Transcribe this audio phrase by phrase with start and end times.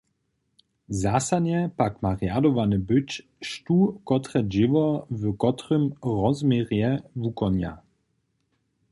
[1.01, 3.09] Zasadnje pak ma rjadowane być,
[3.49, 3.77] štó
[4.09, 4.85] kotre dźěło
[5.19, 5.83] w kotrym
[6.21, 6.89] rozměrje
[7.21, 7.73] wukonja.